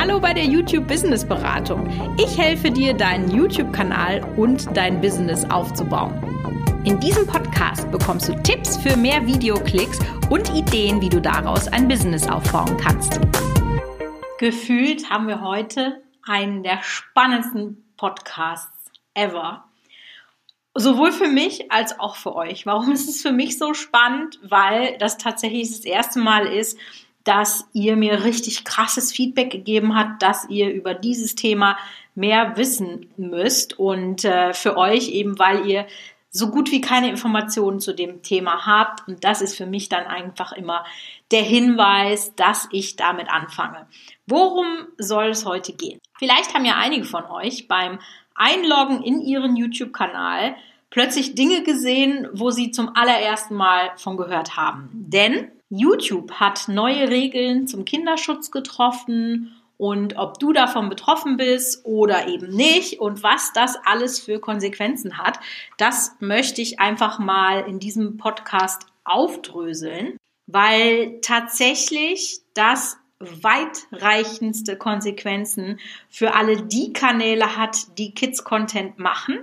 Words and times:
Hallo 0.00 0.18
bei 0.18 0.32
der 0.32 0.46
YouTube 0.46 0.88
Business 0.88 1.28
Beratung. 1.28 1.86
Ich 2.16 2.38
helfe 2.38 2.70
dir, 2.70 2.94
deinen 2.94 3.30
YouTube-Kanal 3.30 4.24
und 4.38 4.74
dein 4.74 4.98
Business 4.98 5.44
aufzubauen. 5.50 6.14
In 6.86 6.98
diesem 7.00 7.26
Podcast 7.26 7.90
bekommst 7.90 8.26
du 8.26 8.34
Tipps 8.42 8.78
für 8.78 8.96
mehr 8.96 9.26
Videoklicks 9.26 9.98
und 10.30 10.48
Ideen, 10.54 11.02
wie 11.02 11.10
du 11.10 11.20
daraus 11.20 11.68
ein 11.68 11.86
Business 11.86 12.26
aufbauen 12.26 12.78
kannst. 12.78 13.20
Gefühlt 14.38 15.10
haben 15.10 15.28
wir 15.28 15.42
heute 15.42 16.02
einen 16.26 16.62
der 16.62 16.82
spannendsten 16.82 17.92
Podcasts 17.98 18.90
ever. 19.12 19.64
Sowohl 20.74 21.12
für 21.12 21.28
mich 21.28 21.70
als 21.70 22.00
auch 22.00 22.16
für 22.16 22.34
euch. 22.34 22.64
Warum 22.64 22.90
ist 22.90 23.06
es 23.06 23.20
für 23.20 23.32
mich 23.32 23.58
so 23.58 23.74
spannend? 23.74 24.38
Weil 24.42 24.96
das 24.96 25.18
tatsächlich 25.18 25.68
das 25.68 25.80
erste 25.80 26.20
Mal 26.20 26.46
ist, 26.46 26.78
dass 27.24 27.68
ihr 27.72 27.96
mir 27.96 28.24
richtig 28.24 28.64
krasses 28.64 29.12
Feedback 29.12 29.50
gegeben 29.50 29.96
habt, 29.96 30.22
dass 30.22 30.48
ihr 30.48 30.72
über 30.72 30.94
dieses 30.94 31.34
Thema 31.34 31.76
mehr 32.14 32.56
wissen 32.56 33.10
müsst 33.16 33.78
und 33.78 34.24
äh, 34.24 34.52
für 34.52 34.76
euch 34.76 35.08
eben, 35.10 35.38
weil 35.38 35.66
ihr 35.66 35.86
so 36.30 36.50
gut 36.50 36.70
wie 36.70 36.80
keine 36.80 37.10
Informationen 37.10 37.80
zu 37.80 37.92
dem 37.92 38.22
Thema 38.22 38.64
habt. 38.64 39.06
Und 39.08 39.24
das 39.24 39.42
ist 39.42 39.56
für 39.56 39.66
mich 39.66 39.88
dann 39.88 40.06
einfach 40.06 40.52
immer 40.52 40.84
der 41.32 41.42
Hinweis, 41.42 42.34
dass 42.36 42.68
ich 42.70 42.96
damit 42.96 43.28
anfange. 43.28 43.86
Worum 44.26 44.66
soll 44.96 45.26
es 45.26 45.44
heute 45.44 45.72
gehen? 45.72 45.98
Vielleicht 46.18 46.54
haben 46.54 46.64
ja 46.64 46.76
einige 46.76 47.04
von 47.04 47.24
euch 47.24 47.66
beim 47.66 47.98
Einloggen 48.34 49.02
in 49.02 49.20
ihren 49.20 49.56
YouTube-Kanal 49.56 50.54
plötzlich 50.90 51.34
Dinge 51.34 51.62
gesehen, 51.62 52.28
wo 52.32 52.50
sie 52.50 52.70
zum 52.70 52.94
allerersten 52.94 53.54
Mal 53.54 53.90
von 53.96 54.16
gehört 54.16 54.56
haben. 54.56 54.90
Denn 54.92 55.50
YouTube 55.70 56.32
hat 56.32 56.68
neue 56.68 57.08
Regeln 57.08 57.66
zum 57.66 57.84
Kinderschutz 57.84 58.50
getroffen 58.50 59.54
und 59.76 60.18
ob 60.18 60.38
du 60.38 60.52
davon 60.52 60.90
betroffen 60.90 61.38
bist 61.38 61.86
oder 61.86 62.28
eben 62.28 62.50
nicht 62.54 63.00
und 63.00 63.22
was 63.22 63.52
das 63.54 63.76
alles 63.84 64.20
für 64.20 64.38
Konsequenzen 64.38 65.16
hat, 65.16 65.38
das 65.78 66.16
möchte 66.20 66.60
ich 66.60 66.80
einfach 66.80 67.18
mal 67.18 67.60
in 67.60 67.78
diesem 67.78 68.18
Podcast 68.18 68.86
aufdröseln, 69.04 70.18
weil 70.46 71.20
tatsächlich 71.22 72.40
das 72.52 72.98
weitreichendste 73.20 74.76
Konsequenzen 74.76 75.78
für 76.08 76.34
alle 76.34 76.62
die 76.62 76.92
Kanäle 76.92 77.56
hat, 77.56 77.98
die 77.98 78.12
Kids-Content 78.12 78.98
machen. 78.98 79.38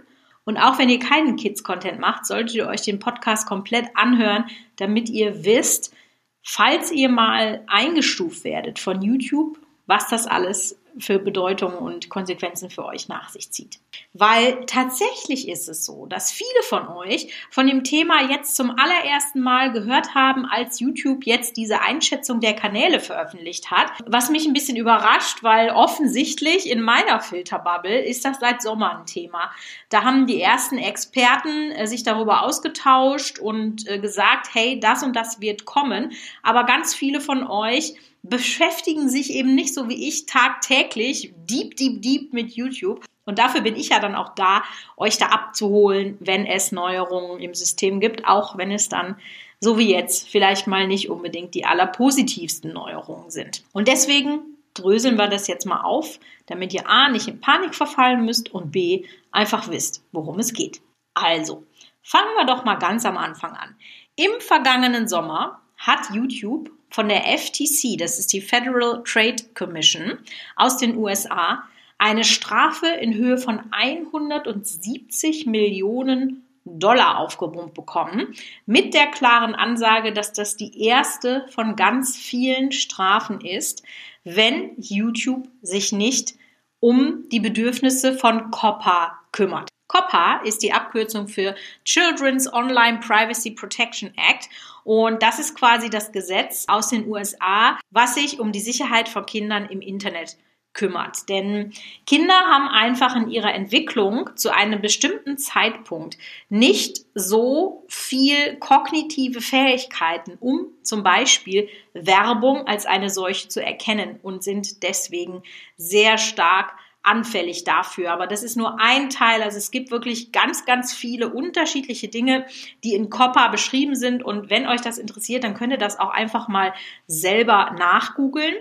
Und 0.48 0.56
auch 0.56 0.80
wenn 0.80 0.88
ihr 0.88 1.00
keinen 1.00 1.36
Kids-Content 1.36 2.00
macht, 2.00 2.26
solltet 2.26 2.56
ihr 2.56 2.68
euch 2.68 2.82
den 2.82 3.00
Podcast 3.00 3.46
komplett 3.46 3.90
anhören, 3.96 4.46
damit 4.78 5.10
ihr 5.10 5.44
wisst, 5.44 5.94
falls 6.42 6.90
ihr 6.90 7.10
mal 7.10 7.66
eingestuft 7.68 8.46
werdet 8.46 8.80
von 8.80 9.02
YouTube, 9.02 9.60
was 9.88 10.08
das 10.08 10.26
alles 10.26 10.80
für 11.00 11.20
Bedeutung 11.20 11.74
und 11.78 12.10
Konsequenzen 12.10 12.70
für 12.70 12.86
euch 12.86 13.08
nach 13.08 13.30
sich 13.30 13.52
zieht. 13.52 13.80
Weil 14.14 14.66
tatsächlich 14.66 15.48
ist 15.48 15.68
es 15.68 15.86
so, 15.86 16.06
dass 16.06 16.32
viele 16.32 16.64
von 16.64 16.88
euch 16.88 17.34
von 17.52 17.68
dem 17.68 17.84
Thema 17.84 18.30
jetzt 18.30 18.56
zum 18.56 18.72
allerersten 18.72 19.42
Mal 19.42 19.72
gehört 19.72 20.16
haben, 20.16 20.46
als 20.46 20.80
YouTube 20.80 21.26
jetzt 21.26 21.58
diese 21.58 21.82
Einschätzung 21.82 22.40
der 22.40 22.54
Kanäle 22.54 23.00
veröffentlicht 23.00 23.72
hat. 23.72 23.92
Was 24.06 24.30
mich 24.30 24.46
ein 24.46 24.54
bisschen 24.54 24.78
überrascht, 24.78 25.44
weil 25.44 25.70
offensichtlich 25.70 26.70
in 26.70 26.82
meiner 26.82 27.20
Filterbubble 27.20 28.02
ist 28.02 28.26
das 28.26 28.40
seit 28.40 28.62
Sommer 28.62 28.98
ein 28.98 29.06
Thema. 29.06 29.52
Da 29.90 30.04
haben 30.04 30.28
die 30.28 30.42
ersten 30.42 30.78
Experten 30.78 31.72
äh, 31.72 31.88
sich 31.88 32.04
darüber 32.04 32.44
ausgetauscht 32.44 33.40
und 33.40 33.88
äh, 33.88 34.00
gesagt, 34.00 34.50
hey, 34.54 34.80
das 34.80 35.04
und 35.04 35.16
das 35.16 35.42
wird 35.42 35.66
kommen. 35.66 36.14
Aber 36.44 36.64
ganz 36.64 36.94
viele 36.94 37.22
von 37.22 37.46
euch 37.48 37.96
beschäftigen 38.30 39.10
sich 39.10 39.34
eben 39.34 39.56
nicht 39.56 39.74
so 39.74 39.90
wie 39.90 40.08
ich 40.08 40.26
tagtäglich 40.26 41.34
deep, 41.38 41.76
deep, 41.76 42.02
deep 42.02 42.34
mit 42.34 42.52
YouTube. 42.52 43.06
Und 43.26 43.40
dafür 43.40 43.62
bin 43.62 43.76
ich 43.76 43.90
ja 43.90 44.00
dann 44.00 44.16
auch 44.16 44.36
da, 44.36 44.64
euch 44.96 45.18
da 45.18 45.28
abzuholen, 45.28 46.18
wenn 46.20 46.46
es 46.46 46.72
Neuerungen 46.72 47.42
im 47.42 47.54
System 47.54 48.00
gibt, 48.00 48.26
auch 48.26 48.58
wenn 48.58 48.72
es 48.72 48.90
dann 48.90 49.18
so 49.60 49.78
wie 49.78 49.92
jetzt 49.92 50.30
vielleicht 50.30 50.68
mal 50.68 50.88
nicht 50.88 51.10
unbedingt 51.10 51.56
die 51.56 51.66
allerpositivsten 51.66 52.72
Neuerungen 52.74 53.30
sind. 53.30 53.64
Und 53.74 53.88
deswegen 53.88 54.58
dröseln 54.74 55.18
wir 55.18 55.28
das 55.28 55.48
jetzt 55.48 55.66
mal 55.66 55.82
auf, 55.82 56.20
damit 56.46 56.74
ihr 56.74 56.88
A 56.88 57.10
nicht 57.10 57.28
in 57.28 57.42
Panik 57.42 57.76
verfallen 57.76 58.24
müsst 58.24 58.54
und 58.54 58.72
B 58.72 59.06
einfach 59.32 59.70
wisst, 59.70 60.04
worum 60.12 60.40
es 60.40 60.54
geht. 60.54 60.82
Also, 61.16 61.64
fangen 62.04 62.36
wir 62.38 62.46
doch 62.46 62.64
mal 62.64 62.76
ganz 62.76 63.06
am 63.06 63.18
Anfang 63.18 63.54
an. 63.54 63.76
Im 64.16 64.40
vergangenen 64.40 65.08
Sommer 65.08 65.62
hat 65.78 66.12
YouTube 66.14 66.72
von 66.90 67.10
der 67.10 67.24
FTC, 67.38 67.98
das 67.98 68.20
ist 68.20 68.34
die 68.34 68.42
Federal 68.42 69.04
Trade 69.04 69.44
Commission 69.54 70.18
aus 70.56 70.78
den 70.78 70.98
USA, 70.98 71.64
eine 71.98 72.24
Strafe 72.24 72.88
in 72.88 73.14
Höhe 73.16 73.38
von 73.38 73.62
170 73.72 75.46
Millionen 75.48 76.44
Dollar 76.66 77.20
aufgebrummt 77.20 77.74
bekommen, 77.74 78.36
mit 78.66 78.94
der 78.94 79.08
klaren 79.08 79.56
Ansage, 79.56 80.12
dass 80.12 80.34
das 80.34 80.58
die 80.58 80.86
erste 80.86 81.46
von 81.50 81.76
ganz 81.76 82.18
vielen 82.18 82.72
Strafen 82.72 83.42
ist, 83.42 83.84
wenn 84.24 84.72
YouTube 84.78 85.48
sich 85.62 85.92
nicht 85.92 86.36
um 86.80 87.28
die 87.32 87.40
Bedürfnisse 87.40 88.14
von 88.14 88.52
COPPA 88.52 89.18
kümmert. 89.32 89.70
COPPA 89.88 90.42
ist 90.44 90.62
die 90.64 90.74
Abkürzung 90.74 91.30
für 91.30 91.56
Children's 91.86 92.52
Online 92.52 93.00
Privacy 93.00 93.52
Protection 93.52 94.12
Act 94.18 94.50
und 94.88 95.22
das 95.22 95.38
ist 95.38 95.54
quasi 95.54 95.90
das 95.90 96.14
Gesetz 96.14 96.64
aus 96.70 96.88
den 96.88 97.10
USA, 97.10 97.78
was 97.92 98.16
sich 98.16 98.40
um 98.40 98.54
die 98.54 98.62
Sicherheit 98.62 99.10
von 99.10 99.26
Kindern 99.26 99.68
im 99.68 99.82
Internet 99.82 100.38
kümmert. 100.72 101.28
Denn 101.28 101.74
Kinder 102.06 102.34
haben 102.34 102.70
einfach 102.70 103.14
in 103.18 103.30
ihrer 103.30 103.54
Entwicklung 103.54 104.30
zu 104.38 104.50
einem 104.54 104.80
bestimmten 104.80 105.38
Zeitpunkt 105.38 106.18
nicht 106.48 107.02
so 107.14 107.84
viel 107.90 108.56
kognitive 108.62 109.42
Fähigkeiten, 109.42 110.38
um 110.40 110.68
zum 110.84 111.04
Beispiel 111.04 111.68
Werbung 111.94 112.66
als 112.66 112.86
eine 112.86 113.10
solche 113.10 113.50
zu 113.50 113.62
erkennen 113.62 114.22
und 114.24 114.42
sind 114.42 114.84
deswegen 114.84 115.44
sehr 115.76 116.18
stark 116.18 116.72
anfällig 117.08 117.64
dafür. 117.64 118.12
Aber 118.12 118.28
das 118.28 118.44
ist 118.44 118.58
nur 118.58 118.80
ein 118.80 119.10
Teil. 119.10 119.42
Also 119.42 119.58
es 119.58 119.72
gibt 119.72 119.92
wirklich 119.92 120.32
ganz, 120.32 120.66
ganz 120.66 120.94
viele 120.94 121.30
unterschiedliche 121.30 122.10
Dinge, 122.10 122.46
die 122.84 122.94
in 122.94 123.10
COPPA 123.10 123.48
beschrieben 123.48 123.96
sind. 123.96 124.24
Und 124.24 124.50
wenn 124.50 124.68
euch 124.68 124.82
das 124.82 124.98
interessiert, 124.98 125.44
dann 125.44 125.54
könnt 125.54 125.72
ihr 125.72 125.80
das 125.80 126.00
auch 126.00 126.10
einfach 126.10 126.48
mal 126.48 126.74
selber 127.08 127.76
nachgoogeln. 127.78 128.56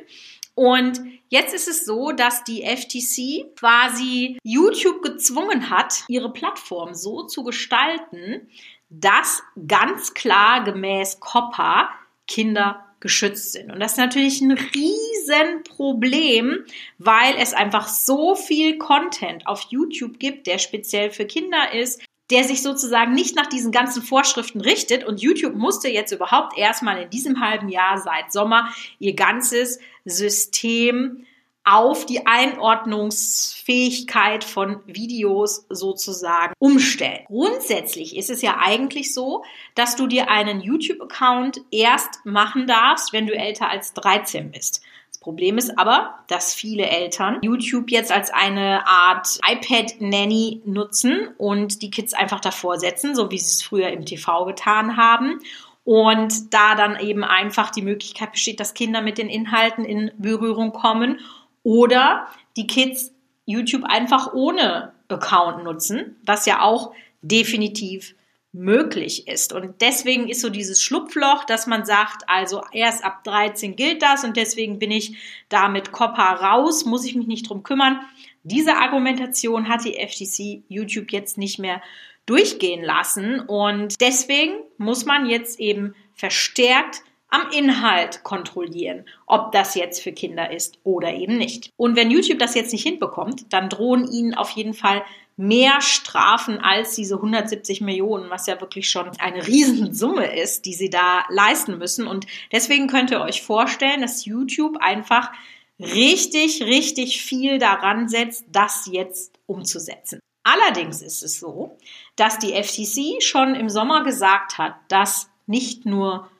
Und 0.54 1.02
jetzt 1.28 1.54
ist 1.54 1.68
es 1.68 1.84
so, 1.84 2.12
dass 2.12 2.44
die 2.44 2.62
FTC 2.62 3.54
quasi 3.56 4.38
YouTube 4.42 5.02
gezwungen 5.02 5.68
hat, 5.68 6.04
ihre 6.08 6.32
Plattform 6.32 6.94
so 6.94 7.24
zu 7.24 7.44
gestalten, 7.44 8.48
dass 8.88 9.42
ganz 9.66 10.14
klar 10.14 10.64
gemäß 10.64 11.20
COPPA 11.20 11.90
Kinder 12.26 12.86
geschützt 13.06 13.52
sind. 13.52 13.70
Und 13.70 13.78
das 13.78 13.92
ist 13.92 13.98
natürlich 13.98 14.40
ein 14.40 14.50
Riesenproblem, 14.50 16.64
weil 16.98 17.36
es 17.38 17.54
einfach 17.54 17.86
so 17.86 18.34
viel 18.34 18.78
Content 18.78 19.46
auf 19.46 19.66
YouTube 19.70 20.18
gibt, 20.18 20.48
der 20.48 20.58
speziell 20.58 21.12
für 21.12 21.24
Kinder 21.24 21.72
ist, 21.72 22.02
der 22.30 22.42
sich 22.42 22.62
sozusagen 22.62 23.14
nicht 23.14 23.36
nach 23.36 23.46
diesen 23.46 23.70
ganzen 23.70 24.02
Vorschriften 24.02 24.60
richtet. 24.60 25.04
Und 25.04 25.22
YouTube 25.22 25.54
musste 25.54 25.88
jetzt 25.88 26.10
überhaupt 26.10 26.58
erstmal 26.58 27.02
in 27.02 27.10
diesem 27.10 27.40
halben 27.40 27.68
Jahr 27.68 27.98
seit 27.98 28.32
Sommer 28.32 28.74
ihr 28.98 29.14
ganzes 29.14 29.78
System 30.04 31.24
auf 31.66 32.06
die 32.06 32.26
Einordnungsfähigkeit 32.26 34.42
von 34.44 34.80
Videos 34.86 35.66
sozusagen 35.68 36.54
umstellen. 36.60 37.24
Grundsätzlich 37.26 38.16
ist 38.16 38.30
es 38.30 38.40
ja 38.40 38.58
eigentlich 38.60 39.12
so, 39.12 39.42
dass 39.74 39.96
du 39.96 40.06
dir 40.06 40.30
einen 40.30 40.60
YouTube-Account 40.60 41.62
erst 41.72 42.24
machen 42.24 42.68
darfst, 42.68 43.12
wenn 43.12 43.26
du 43.26 43.34
älter 43.34 43.68
als 43.68 43.94
13 43.94 44.52
bist. 44.52 44.80
Das 45.08 45.18
Problem 45.18 45.58
ist 45.58 45.76
aber, 45.76 46.20
dass 46.28 46.54
viele 46.54 46.86
Eltern 46.86 47.40
YouTube 47.42 47.90
jetzt 47.90 48.12
als 48.12 48.32
eine 48.32 48.86
Art 48.86 49.40
iPad-Nanny 49.44 50.62
nutzen 50.66 51.30
und 51.36 51.82
die 51.82 51.90
Kids 51.90 52.14
einfach 52.14 52.38
davor 52.38 52.78
setzen, 52.78 53.16
so 53.16 53.32
wie 53.32 53.38
sie 53.38 53.50
es 53.50 53.64
früher 53.64 53.88
im 53.88 54.06
TV 54.06 54.44
getan 54.44 54.96
haben 54.96 55.40
und 55.86 56.52
da 56.52 56.74
dann 56.74 56.98
eben 56.98 57.24
einfach 57.24 57.70
die 57.70 57.82
Möglichkeit 57.82 58.32
besteht, 58.32 58.58
dass 58.58 58.74
Kinder 58.74 59.02
mit 59.02 59.18
den 59.18 59.28
Inhalten 59.28 59.84
in 59.84 60.10
Berührung 60.18 60.72
kommen 60.72 61.20
oder 61.66 62.28
die 62.56 62.68
Kids 62.68 63.12
YouTube 63.44 63.82
einfach 63.82 64.32
ohne 64.32 64.92
Account 65.08 65.64
nutzen, 65.64 66.14
was 66.24 66.46
ja 66.46 66.60
auch 66.62 66.92
definitiv 67.22 68.14
möglich 68.52 69.26
ist. 69.26 69.52
Und 69.52 69.80
deswegen 69.80 70.28
ist 70.28 70.42
so 70.42 70.48
dieses 70.48 70.80
Schlupfloch, 70.80 71.42
dass 71.42 71.66
man 71.66 71.84
sagt, 71.84 72.22
also 72.28 72.62
erst 72.70 73.04
ab 73.04 73.24
13 73.24 73.74
gilt 73.74 74.00
das 74.00 74.22
und 74.22 74.36
deswegen 74.36 74.78
bin 74.78 74.92
ich 74.92 75.16
da 75.48 75.68
mit 75.68 75.90
COPPA 75.90 76.34
raus, 76.34 76.84
muss 76.84 77.04
ich 77.04 77.16
mich 77.16 77.26
nicht 77.26 77.48
drum 77.48 77.64
kümmern. 77.64 77.98
Diese 78.44 78.76
Argumentation 78.76 79.68
hat 79.68 79.84
die 79.84 79.94
FTC 79.94 80.62
YouTube 80.68 81.10
jetzt 81.10 81.36
nicht 81.36 81.58
mehr 81.58 81.82
durchgehen 82.26 82.84
lassen 82.84 83.40
und 83.40 84.00
deswegen 84.00 84.54
muss 84.78 85.04
man 85.04 85.26
jetzt 85.26 85.58
eben 85.58 85.96
verstärkt 86.14 87.02
am 87.36 87.50
Inhalt 87.50 88.22
kontrollieren, 88.22 89.04
ob 89.26 89.52
das 89.52 89.74
jetzt 89.74 90.02
für 90.02 90.12
Kinder 90.12 90.50
ist 90.50 90.78
oder 90.84 91.12
eben 91.12 91.36
nicht. 91.36 91.70
Und 91.76 91.96
wenn 91.96 92.10
YouTube 92.10 92.38
das 92.38 92.54
jetzt 92.54 92.72
nicht 92.72 92.84
hinbekommt, 92.86 93.52
dann 93.52 93.68
drohen 93.68 94.10
ihnen 94.10 94.34
auf 94.34 94.50
jeden 94.50 94.74
Fall 94.74 95.02
mehr 95.36 95.82
Strafen 95.82 96.58
als 96.60 96.94
diese 96.94 97.16
170 97.16 97.82
Millionen, 97.82 98.30
was 98.30 98.46
ja 98.46 98.58
wirklich 98.60 98.88
schon 98.88 99.10
eine 99.18 99.46
Riesensumme 99.46 100.40
ist, 100.40 100.64
die 100.64 100.72
sie 100.72 100.88
da 100.88 101.24
leisten 101.28 101.76
müssen. 101.76 102.06
Und 102.06 102.26
deswegen 102.52 102.86
könnt 102.86 103.10
ihr 103.10 103.20
euch 103.20 103.42
vorstellen, 103.42 104.00
dass 104.00 104.24
YouTube 104.24 104.78
einfach 104.80 105.30
richtig, 105.78 106.62
richtig 106.62 107.22
viel 107.22 107.58
daran 107.58 108.08
setzt, 108.08 108.46
das 108.50 108.88
jetzt 108.90 109.38
umzusetzen. 109.44 110.20
Allerdings 110.42 111.02
ist 111.02 111.22
es 111.22 111.38
so, 111.38 111.76
dass 112.14 112.38
die 112.38 112.54
FTC 112.54 113.22
schon 113.22 113.54
im 113.54 113.68
Sommer 113.68 114.04
gesagt 114.04 114.56
hat, 114.56 114.76
dass 114.88 115.28
nicht 115.46 115.84
nur 115.84 116.30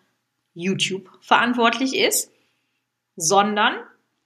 YouTube 0.57 1.09
verantwortlich 1.21 1.95
ist, 1.95 2.33
sondern 3.15 3.77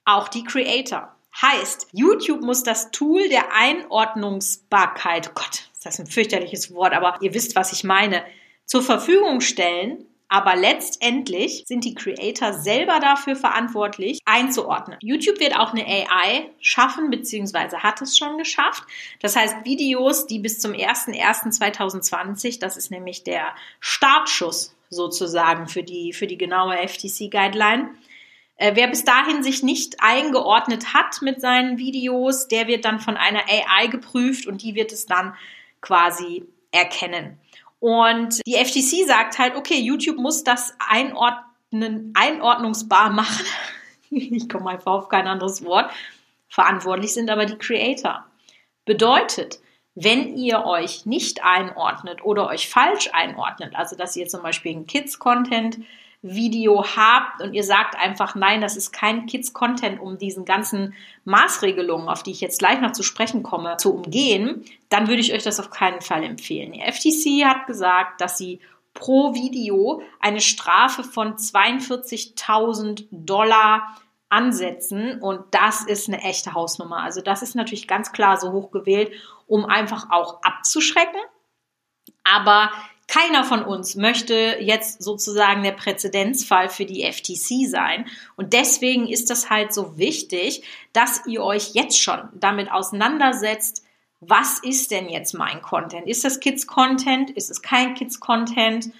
auch 0.04 0.28
die 0.28 0.44
Creator. 0.44 1.14
Heißt, 1.42 1.88
YouTube 1.92 2.40
muss 2.40 2.62
das 2.62 2.90
Tool 2.90 3.28
der 3.28 3.52
Einordnungsbarkeit, 3.54 5.34
Gott, 5.34 5.68
ist 5.72 5.84
das 5.84 6.00
ein 6.00 6.06
fürchterliches 6.06 6.72
Wort, 6.74 6.94
aber 6.94 7.18
ihr 7.20 7.34
wisst, 7.34 7.54
was 7.56 7.72
ich 7.72 7.84
meine, 7.84 8.24
zur 8.64 8.82
Verfügung 8.82 9.40
stellen, 9.40 10.06
aber 10.28 10.54
letztendlich 10.54 11.64
sind 11.66 11.84
die 11.84 11.94
Creator 11.94 12.52
selber 12.52 13.00
dafür 13.00 13.34
verantwortlich, 13.34 14.20
einzuordnen. 14.24 14.96
YouTube 15.02 15.40
wird 15.40 15.56
auch 15.56 15.72
eine 15.72 15.84
AI 15.84 16.50
schaffen, 16.60 17.10
beziehungsweise 17.10 17.82
hat 17.82 18.00
es 18.00 18.16
schon 18.16 18.38
geschafft. 18.38 18.84
Das 19.20 19.34
heißt, 19.34 19.64
Videos, 19.64 20.28
die 20.28 20.38
bis 20.38 20.60
zum 20.60 20.70
01.01.2020, 20.72 22.60
das 22.60 22.76
ist 22.76 22.92
nämlich 22.92 23.24
der 23.24 23.48
Startschuss 23.80 24.76
sozusagen 24.90 25.68
für 25.68 25.82
die, 25.82 26.12
für 26.12 26.26
die 26.26 26.36
genaue 26.38 26.76
FTC-Guideline, 26.76 27.90
äh, 28.56 28.72
wer 28.74 28.88
bis 28.88 29.04
dahin 29.04 29.42
sich 29.42 29.62
nicht 29.62 29.96
eingeordnet 30.00 30.92
hat 30.92 31.22
mit 31.22 31.40
seinen 31.40 31.78
Videos, 31.78 32.48
der 32.48 32.66
wird 32.66 32.84
dann 32.84 33.00
von 33.00 33.16
einer 33.16 33.40
AI 33.48 33.86
geprüft 33.86 34.46
und 34.46 34.62
die 34.62 34.74
wird 34.74 34.92
es 34.92 35.06
dann 35.06 35.34
quasi 35.80 36.44
erkennen. 36.70 37.38
Und 37.78 38.40
die 38.46 38.56
FTC 38.56 39.06
sagt 39.06 39.38
halt, 39.38 39.56
okay, 39.56 39.80
YouTube 39.80 40.18
muss 40.18 40.44
das 40.44 40.74
einordnen, 40.78 42.12
einordnungsbar 42.14 43.10
machen. 43.10 43.46
ich 44.10 44.48
komme 44.48 44.70
einfach 44.70 44.92
auf 44.92 45.08
kein 45.08 45.26
anderes 45.26 45.64
Wort. 45.64 45.90
Verantwortlich 46.48 47.14
sind 47.14 47.30
aber 47.30 47.46
die 47.46 47.56
Creator. 47.56 48.26
Bedeutet, 48.84 49.60
wenn 50.02 50.36
ihr 50.36 50.64
euch 50.64 51.06
nicht 51.06 51.44
einordnet 51.44 52.24
oder 52.24 52.48
euch 52.48 52.68
falsch 52.68 53.10
einordnet, 53.12 53.74
also 53.74 53.96
dass 53.96 54.16
ihr 54.16 54.28
zum 54.28 54.42
Beispiel 54.42 54.72
einen 54.72 54.86
Kids-Content 54.86 55.78
Video 56.22 56.84
habt 56.84 57.40
und 57.40 57.54
ihr 57.54 57.64
sagt 57.64 57.96
einfach, 57.96 58.34
nein, 58.34 58.60
das 58.60 58.76
ist 58.76 58.92
kein 58.92 59.24
Kids-Content, 59.26 60.00
um 60.00 60.18
diesen 60.18 60.44
ganzen 60.44 60.94
Maßregelungen, 61.24 62.08
auf 62.08 62.22
die 62.22 62.32
ich 62.32 62.42
jetzt 62.42 62.58
gleich 62.58 62.80
noch 62.80 62.92
zu 62.92 63.02
sprechen 63.02 63.42
komme, 63.42 63.78
zu 63.78 63.94
umgehen, 63.94 64.64
dann 64.90 65.08
würde 65.08 65.20
ich 65.20 65.32
euch 65.32 65.44
das 65.44 65.60
auf 65.60 65.70
keinen 65.70 66.02
Fall 66.02 66.22
empfehlen. 66.24 66.72
Die 66.72 66.80
FTC 66.80 67.46
hat 67.46 67.66
gesagt, 67.66 68.20
dass 68.20 68.36
sie 68.36 68.60
pro 68.92 69.34
Video 69.34 70.02
eine 70.18 70.40
Strafe 70.40 71.04
von 71.04 71.36
42.000 71.36 73.06
Dollar 73.10 73.96
ansetzen 74.28 75.20
und 75.20 75.40
das 75.50 75.82
ist 75.82 76.08
eine 76.08 76.22
echte 76.22 76.54
Hausnummer. 76.54 77.02
Also 77.02 77.20
das 77.20 77.42
ist 77.42 77.56
natürlich 77.56 77.88
ganz 77.88 78.12
klar 78.12 78.38
so 78.38 78.52
hoch 78.52 78.70
gewählt, 78.70 79.10
um 79.50 79.66
einfach 79.66 80.10
auch 80.10 80.42
abzuschrecken. 80.42 81.20
Aber 82.24 82.70
keiner 83.08 83.42
von 83.42 83.64
uns 83.64 83.96
möchte 83.96 84.58
jetzt 84.60 85.02
sozusagen 85.02 85.64
der 85.64 85.72
Präzedenzfall 85.72 86.68
für 86.68 86.84
die 86.84 87.02
FTC 87.02 87.68
sein. 87.68 88.06
Und 88.36 88.52
deswegen 88.52 89.08
ist 89.08 89.30
das 89.30 89.50
halt 89.50 89.74
so 89.74 89.98
wichtig, 89.98 90.62
dass 90.92 91.26
ihr 91.26 91.42
euch 91.42 91.74
jetzt 91.74 92.00
schon 92.00 92.28
damit 92.34 92.70
auseinandersetzt, 92.70 93.84
was 94.20 94.60
ist 94.60 94.92
denn 94.92 95.08
jetzt 95.08 95.32
mein 95.32 95.60
Content? 95.62 96.06
Ist 96.06 96.24
das 96.24 96.38
Kids 96.38 96.66
Content? 96.66 97.30
Ist 97.30 97.50
es 97.50 97.62
kein 97.62 97.94
Kids 97.94 98.20
Content? 98.20 98.90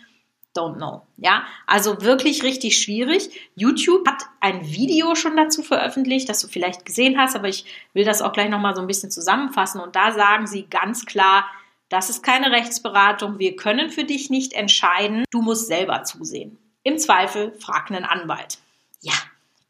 Don't 0.57 0.77
know. 0.77 1.07
Ja, 1.17 1.45
also 1.67 2.03
wirklich 2.03 2.43
richtig 2.43 2.83
schwierig. 2.83 3.31
YouTube 3.55 4.07
hat 4.09 4.25
ein 4.41 4.67
Video 4.67 5.15
schon 5.15 5.37
dazu 5.37 5.63
veröffentlicht, 5.63 6.29
das 6.29 6.41
du 6.41 6.49
vielleicht 6.49 6.85
gesehen 6.85 7.19
hast, 7.19 7.37
aber 7.37 7.49
ich 7.49 7.65
will 7.93 8.05
das 8.05 8.21
auch 8.21 8.33
gleich 8.33 8.51
nochmal 8.51 8.75
so 8.75 8.81
ein 8.81 8.89
bisschen 8.89 9.13
zusammenfassen. 9.13 9.81
Und 9.81 9.95
da 9.95 10.11
sagen 10.11 10.49
sie 10.49 10.67
ganz 10.69 11.07
klar, 11.07 11.47
das 11.89 12.11
ist 12.11 12.23
keine 12.23 12.51
Rechtsberatung. 12.51 13.39
Wir 13.39 13.55
können 13.55 13.91
für 13.91 14.05
dich 14.05 14.31
nicht 14.31 14.53
entscheiden. 14.53 15.25
Du 15.31 15.41
musst 15.41 15.67
selber 15.67 16.03
zusehen. 16.03 16.59
Im 16.83 16.99
Zweifel 16.99 17.53
frag 17.61 17.91
einen 17.91 18.05
Anwalt. 18.05 18.59
Ja, 19.01 19.15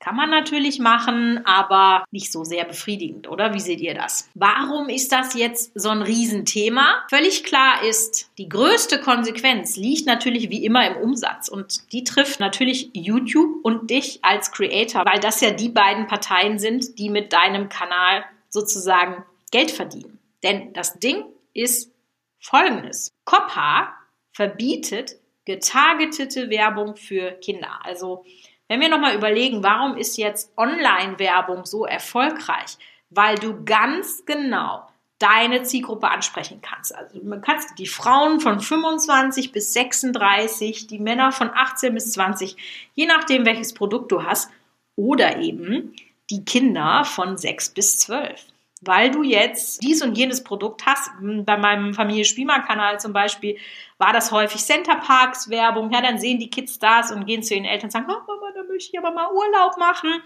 kann 0.00 0.17
man 0.17 0.31
natürlich 0.31 0.79
machen, 0.79 1.44
aber 1.47 2.05
nicht 2.11 2.32
so 2.32 2.43
sehr 2.43 2.64
befriedigend, 2.64 3.29
oder? 3.29 3.55
Wie 3.55 3.61
seht 3.61 3.81
ihr 3.81 3.94
das? 3.94 4.29
Warum 4.35 4.88
ist 4.88 5.12
das 5.12 5.35
jetzt 5.35 5.73
so 5.75 5.91
ein 5.91 6.02
Riesenthema? 6.02 7.05
Völlig 7.11 7.44
klar 7.44 7.85
ist, 7.85 8.31
die 8.38 8.49
größte 8.49 9.00
Konsequenz 9.00 9.76
liegt 9.76 10.06
natürlich 10.06 10.50
wie 10.50 10.64
immer 10.64 10.87
im 10.87 10.97
Umsatz 10.97 11.49
und 11.49 11.93
die 11.93 12.02
trifft 12.02 12.41
natürlich 12.41 12.91
YouTube 12.94 13.62
und 13.62 13.91
dich 13.91 14.20
als 14.23 14.50
Creator, 14.50 15.05
weil 15.05 15.20
das 15.20 15.41
ja 15.43 15.50
die 15.50 15.69
beiden 15.69 16.06
Parteien 16.06 16.58
sind, 16.58 16.99
die 16.99 17.11
mit 17.11 17.32
deinem 17.32 17.69
Kanal 17.69 18.25
sozusagen 18.49 19.23
Geld 19.53 19.70
verdienen. 19.70 20.19
Denn 20.43 20.73
das 20.73 20.99
Ding 20.99 21.25
ist, 21.53 21.93
Folgendes. 22.41 23.12
COPPA 23.26 23.94
verbietet 24.32 25.17
getargetete 25.44 26.49
Werbung 26.49 26.96
für 26.96 27.32
Kinder. 27.32 27.81
Also 27.82 28.25
wenn 28.70 28.81
wir 28.81 28.88
nochmal 28.88 29.17
überlegen, 29.17 29.64
warum 29.64 29.96
ist 29.96 30.17
jetzt 30.17 30.56
Online-Werbung 30.56 31.67
so 31.67 31.87
erfolgreich? 31.87 32.78
Weil 33.11 33.34
du 33.34 33.64
ganz 33.64 34.25
genau 34.25 34.87
deine 35.19 35.64
Zielgruppe 35.64 36.08
ansprechen 36.08 36.62
kannst. 36.62 36.94
Also 36.94 37.19
man 37.25 37.40
kannst 37.40 37.76
die 37.81 37.88
Frauen 37.88 38.38
von 38.38 38.61
25 38.61 39.50
bis 39.50 39.72
36, 39.72 40.87
die 40.87 41.00
Männer 41.00 41.32
von 41.32 41.50
18 41.52 41.93
bis 41.93 42.12
20, 42.12 42.56
je 42.94 43.06
nachdem 43.06 43.44
welches 43.44 43.75
Produkt 43.75 44.12
du 44.12 44.22
hast, 44.22 44.52
oder 44.94 45.38
eben 45.38 45.96
die 46.31 46.44
Kinder 46.44 47.05
von 47.05 47.37
6 47.37 47.70
bis 47.70 47.99
12 47.99 48.50
weil 48.82 49.11
du 49.11 49.22
jetzt 49.22 49.82
dies 49.82 50.02
und 50.02 50.17
jenes 50.17 50.43
Produkt 50.43 50.87
hast. 50.87 51.11
Bei 51.20 51.56
meinem 51.58 51.93
Familie 51.94 52.25
Spielmann-Kanal 52.25 52.99
zum 52.99 53.12
Beispiel 53.12 53.58
war 53.99 54.12
das 54.12 54.32
häufig 54.32 54.62
Center 54.62 54.96
Parks 54.96 55.50
Werbung. 55.50 55.90
Ja, 55.93 56.00
dann 56.00 56.19
sehen 56.19 56.38
die 56.38 56.49
Kids 56.50 56.78
das 56.78 57.12
und 57.12 57.26
gehen 57.26 57.43
zu 57.43 57.55
ihren 57.55 57.67
Eltern 57.67 57.88
und 57.88 57.93
sagen, 57.93 58.06
oh 58.08 58.39
Ich 58.81 58.99
aber 58.99 59.11
mal 59.11 59.31
Urlaub 59.32 59.77
machen. 59.77 60.23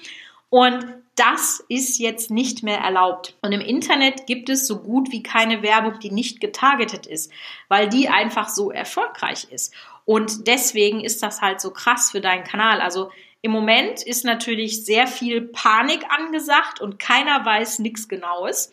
Und 0.48 0.86
das 1.16 1.64
ist 1.68 1.98
jetzt 1.98 2.30
nicht 2.30 2.62
mehr 2.62 2.78
erlaubt. 2.78 3.36
Und 3.42 3.50
im 3.50 3.60
Internet 3.60 4.26
gibt 4.28 4.48
es 4.48 4.68
so 4.68 4.78
gut 4.78 5.10
wie 5.10 5.24
keine 5.24 5.62
Werbung, 5.62 5.98
die 5.98 6.12
nicht 6.12 6.40
getargetet 6.40 7.06
ist, 7.06 7.32
weil 7.68 7.88
die 7.88 8.08
einfach 8.08 8.48
so 8.48 8.70
erfolgreich 8.70 9.48
ist. 9.50 9.74
Und 10.04 10.46
deswegen 10.46 11.00
ist 11.00 11.22
das 11.24 11.40
halt 11.42 11.60
so 11.60 11.72
krass 11.72 12.12
für 12.12 12.20
deinen 12.20 12.44
Kanal. 12.44 12.80
Also 12.80 13.10
im 13.42 13.50
Moment 13.50 14.02
ist 14.04 14.24
natürlich 14.24 14.84
sehr 14.84 15.08
viel 15.08 15.40
Panik 15.40 16.04
angesagt 16.08 16.80
und 16.80 17.00
keiner 17.00 17.44
weiß 17.44 17.80
nichts 17.80 18.06
Genaues. 18.06 18.70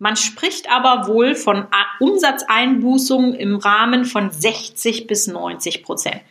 Man 0.00 0.16
spricht 0.16 0.68
aber 0.68 1.06
wohl 1.06 1.36
von 1.36 1.68
Umsatzeinbußungen 2.00 3.34
im 3.34 3.54
Rahmen 3.56 4.04
von 4.04 4.32
60 4.32 5.06
bis 5.06 5.28
90 5.28 5.84
Prozent. 5.84 6.22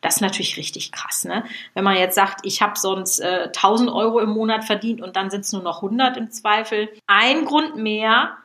Das 0.00 0.16
ist 0.16 0.20
natürlich 0.20 0.56
richtig 0.56 0.92
krass, 0.92 1.24
ne? 1.24 1.44
Wenn 1.74 1.84
man 1.84 1.96
jetzt 1.96 2.14
sagt, 2.14 2.40
ich 2.44 2.62
habe 2.62 2.78
sonst 2.78 3.18
äh, 3.18 3.44
1000 3.46 3.90
Euro 3.90 4.20
im 4.20 4.30
Monat 4.30 4.64
verdient 4.64 5.00
und 5.00 5.16
dann 5.16 5.30
sind 5.30 5.44
es 5.44 5.52
nur 5.52 5.62
noch 5.62 5.82
100 5.82 6.16
im 6.16 6.30
Zweifel. 6.30 6.88
Ein 7.06 7.44
Grund 7.44 7.76
mehr, 7.76 8.36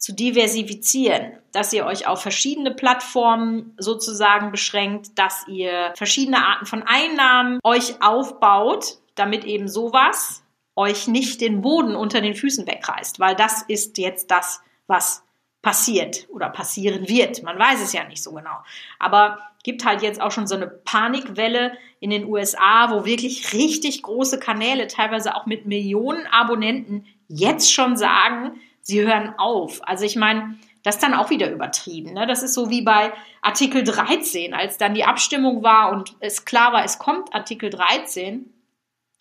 zu 0.00 0.14
diversifizieren, 0.14 1.32
dass 1.52 1.74
ihr 1.74 1.84
euch 1.84 2.08
auf 2.08 2.22
verschiedene 2.22 2.70
Plattformen 2.70 3.74
sozusagen 3.76 4.50
beschränkt, 4.50 5.18
dass 5.18 5.46
ihr 5.46 5.92
verschiedene 5.94 6.44
Arten 6.44 6.64
von 6.64 6.82
Einnahmen 6.82 7.60
euch 7.62 8.02
aufbaut, 8.02 8.96
damit 9.14 9.44
eben 9.44 9.68
sowas 9.68 10.42
euch 10.74 11.06
nicht 11.06 11.42
den 11.42 11.60
Boden 11.60 11.94
unter 11.94 12.22
den 12.22 12.34
Füßen 12.34 12.66
wegreißt, 12.66 13.20
weil 13.20 13.36
das 13.36 13.62
ist 13.68 13.98
jetzt 13.98 14.30
das, 14.30 14.62
was 14.86 15.22
passiert 15.62 16.26
oder 16.30 16.48
passieren 16.48 17.08
wird. 17.08 17.42
Man 17.42 17.58
weiß 17.58 17.82
es 17.82 17.92
ja 17.92 18.04
nicht 18.04 18.22
so 18.22 18.32
genau. 18.32 18.56
Aber 18.98 19.38
gibt 19.62 19.84
halt 19.84 20.02
jetzt 20.02 20.20
auch 20.20 20.30
schon 20.30 20.46
so 20.46 20.54
eine 20.54 20.66
Panikwelle 20.66 21.72
in 22.00 22.10
den 22.10 22.24
USA, 22.24 22.90
wo 22.90 23.04
wirklich 23.04 23.52
richtig 23.52 24.02
große 24.02 24.38
Kanäle, 24.38 24.86
teilweise 24.86 25.34
auch 25.34 25.46
mit 25.46 25.66
Millionen 25.66 26.26
Abonnenten, 26.26 27.06
jetzt 27.28 27.72
schon 27.72 27.96
sagen, 27.96 28.60
sie 28.80 29.02
hören 29.02 29.34
auf. 29.36 29.86
Also 29.86 30.04
ich 30.04 30.16
meine, 30.16 30.58
das 30.82 30.96
ist 30.96 31.02
dann 31.02 31.14
auch 31.14 31.28
wieder 31.28 31.50
übertrieben. 31.50 32.14
Ne? 32.14 32.26
Das 32.26 32.42
ist 32.42 32.54
so 32.54 32.70
wie 32.70 32.80
bei 32.82 33.12
Artikel 33.42 33.84
13, 33.84 34.54
als 34.54 34.78
dann 34.78 34.94
die 34.94 35.04
Abstimmung 35.04 35.62
war 35.62 35.92
und 35.92 36.16
es 36.20 36.46
klar 36.46 36.72
war, 36.72 36.84
es 36.84 36.98
kommt 36.98 37.34
Artikel 37.34 37.68
13. 37.68 38.50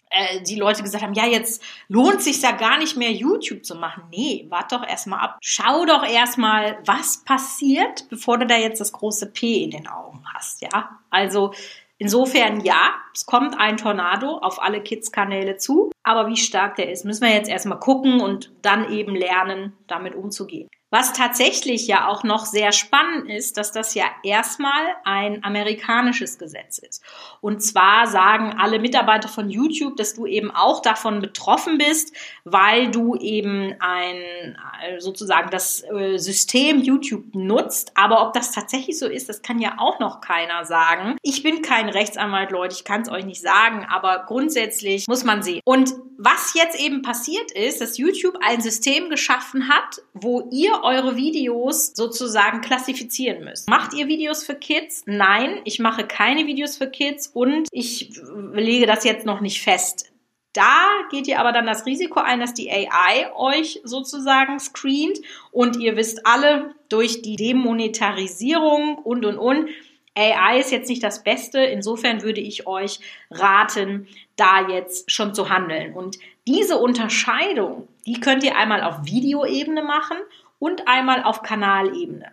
Äh, 0.09 0.41
die 0.41 0.55
Leute 0.55 0.83
gesagt 0.83 1.03
haben, 1.03 1.13
ja, 1.13 1.25
jetzt 1.25 1.61
lohnt 1.87 2.21
sich 2.21 2.41
ja 2.41 2.51
gar 2.51 2.77
nicht 2.77 2.97
mehr 2.97 3.11
YouTube 3.11 3.63
zu 3.63 3.75
machen. 3.75 4.03
Nee, 4.09 4.47
wart 4.49 4.71
doch 4.71 4.85
erstmal 4.87 5.19
ab. 5.19 5.37
Schau 5.41 5.85
doch 5.85 6.03
erstmal, 6.03 6.79
was 6.85 7.23
passiert, 7.23 8.09
bevor 8.09 8.37
du 8.37 8.47
da 8.47 8.55
jetzt 8.55 8.81
das 8.81 8.91
große 8.91 9.27
P 9.27 9.63
in 9.63 9.71
den 9.71 9.87
Augen 9.87 10.23
hast, 10.33 10.61
ja? 10.61 10.99
Also 11.09 11.53
Insofern 12.01 12.61
ja, 12.61 12.93
es 13.13 13.25
kommt 13.25 13.59
ein 13.59 13.75
Tornado 13.75 14.37
auf 14.37 14.61
alle 14.61 14.81
Kids-Kanäle 14.81 15.57
zu, 15.57 15.91
aber 16.01 16.27
wie 16.27 16.37
stark 16.37 16.77
der 16.77 16.89
ist, 16.89 17.03
müssen 17.03 17.23
wir 17.23 17.33
jetzt 17.33 17.49
erstmal 17.49 17.79
gucken 17.79 18.21
und 18.21 18.53
dann 18.61 18.89
eben 18.89 19.15
lernen, 19.15 19.73
damit 19.85 20.15
umzugehen. 20.15 20.69
Was 20.91 21.13
tatsächlich 21.13 21.85
ja 21.87 22.07
auch 22.07 22.23
noch 22.23 22.45
sehr 22.45 22.71
spannend 22.71 23.29
ist, 23.29 23.57
dass 23.57 23.71
das 23.71 23.93
ja 23.93 24.05
erstmal 24.23 24.81
ein 25.03 25.43
amerikanisches 25.43 26.39
Gesetz 26.39 26.79
ist. 26.79 27.03
Und 27.41 27.61
zwar 27.61 28.07
sagen 28.07 28.55
alle 28.59 28.79
Mitarbeiter 28.79 29.29
von 29.29 29.51
YouTube, 29.51 29.97
dass 29.97 30.15
du 30.15 30.25
eben 30.25 30.49
auch 30.49 30.81
davon 30.81 31.21
betroffen 31.21 31.77
bist, 31.77 32.15
weil 32.43 32.89
du 32.89 33.15
eben 33.15 33.75
ein, 33.79 34.57
sozusagen 34.97 35.51
das 35.51 35.83
äh, 35.83 36.17
System 36.17 36.81
YouTube 36.81 37.35
nutzt. 37.35 37.91
Aber 37.93 38.25
ob 38.25 38.33
das 38.33 38.51
tatsächlich 38.51 38.97
so 38.97 39.07
ist, 39.07 39.29
das 39.29 39.43
kann 39.43 39.59
ja 39.59 39.75
auch 39.77 39.99
noch 39.99 40.21
keiner 40.21 40.65
sagen. 40.65 41.17
Ich 41.21 41.43
bin 41.43 41.61
kein 41.61 41.89
Rechtsanwalt, 41.89 42.49
Leute, 42.49 42.73
ich 42.75 42.83
kann 42.83 43.01
es 43.01 43.09
euch 43.09 43.25
nicht 43.25 43.41
sagen, 43.41 43.85
aber 43.89 44.23
grundsätzlich 44.25 45.07
muss 45.07 45.23
man 45.23 45.43
sehen. 45.43 45.61
Und 45.65 45.93
was 46.17 46.53
jetzt 46.53 46.77
eben 46.79 47.01
passiert 47.01 47.51
ist, 47.51 47.79
dass 47.79 47.97
YouTube 47.97 48.37
ein 48.41 48.59
System 48.59 49.09
geschaffen 49.09 49.69
hat, 49.69 50.01
wo 50.13 50.49
ihr 50.51 50.78
eure 50.83 51.15
Videos 51.15 51.93
sozusagen 51.95 52.61
klassifizieren 52.61 53.43
müsst. 53.43 53.69
Macht 53.69 53.93
ihr 53.93 54.07
Videos 54.07 54.43
für 54.43 54.55
Kids? 54.55 55.03
Nein, 55.05 55.61
ich 55.65 55.79
mache 55.79 56.05
keine 56.05 56.47
Videos 56.47 56.77
für 56.77 56.87
Kids 56.87 57.27
und 57.27 57.67
ich 57.71 58.11
lege 58.53 58.85
das 58.85 59.03
jetzt 59.03 59.25
noch 59.25 59.41
nicht 59.41 59.61
fest. 59.61 60.11
Da 60.53 60.87
geht 61.11 61.27
ihr 61.27 61.39
aber 61.39 61.51
dann 61.51 61.67
das 61.67 61.85
Risiko 61.85 62.19
ein, 62.19 62.39
dass 62.39 62.53
die 62.53 62.71
AI 62.71 63.31
euch 63.35 63.81
sozusagen 63.83 64.59
screent 64.59 65.19
und 65.51 65.77
ihr 65.77 65.95
wisst 65.95 66.25
alle 66.25 66.73
durch 66.89 67.21
die 67.21 67.35
Demonetarisierung 67.35 68.97
und 68.97 69.25
und 69.25 69.37
und. 69.37 69.69
AI 70.15 70.59
ist 70.59 70.71
jetzt 70.71 70.89
nicht 70.89 71.03
das 71.03 71.23
Beste. 71.23 71.59
Insofern 71.59 72.23
würde 72.23 72.41
ich 72.41 72.67
euch 72.67 72.99
raten, 73.29 74.07
da 74.35 74.67
jetzt 74.67 75.11
schon 75.11 75.33
zu 75.33 75.49
handeln. 75.49 75.93
Und 75.93 76.17
diese 76.47 76.77
Unterscheidung, 76.77 77.87
die 78.05 78.19
könnt 78.19 78.43
ihr 78.43 78.57
einmal 78.57 78.81
auf 78.83 79.05
Videoebene 79.05 79.83
machen 79.83 80.17
und 80.59 80.87
einmal 80.87 81.23
auf 81.23 81.41
Kanalebene. 81.41 82.31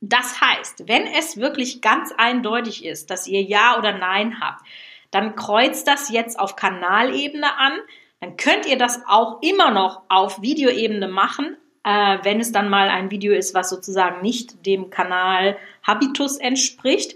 Das 0.00 0.40
heißt, 0.40 0.88
wenn 0.88 1.06
es 1.06 1.36
wirklich 1.36 1.80
ganz 1.80 2.12
eindeutig 2.16 2.84
ist, 2.84 3.10
dass 3.10 3.26
ihr 3.26 3.42
Ja 3.42 3.78
oder 3.78 3.96
Nein 3.96 4.40
habt, 4.40 4.66
dann 5.12 5.36
kreuzt 5.36 5.86
das 5.86 6.10
jetzt 6.10 6.38
auf 6.38 6.56
Kanalebene 6.56 7.56
an. 7.56 7.72
Dann 8.20 8.36
könnt 8.36 8.66
ihr 8.66 8.76
das 8.76 9.02
auch 9.06 9.40
immer 9.42 9.70
noch 9.70 10.02
auf 10.08 10.42
Videoebene 10.42 11.06
machen, 11.06 11.56
äh, 11.84 12.18
wenn 12.22 12.40
es 12.40 12.50
dann 12.50 12.68
mal 12.68 12.88
ein 12.88 13.10
Video 13.10 13.32
ist, 13.32 13.54
was 13.54 13.70
sozusagen 13.70 14.22
nicht 14.22 14.66
dem 14.66 14.90
Kanal 14.90 15.56
Habitus 15.86 16.36
entspricht. 16.36 17.14